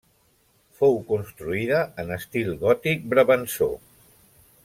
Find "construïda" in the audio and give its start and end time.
1.09-1.81